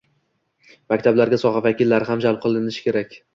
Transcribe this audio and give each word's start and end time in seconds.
Maktablarga 0.93 1.39
soha 1.43 1.61
vakillari 1.67 2.09
ham 2.09 2.25
jalb 2.25 2.49
etish 2.63 2.81
kerak. 2.89 3.17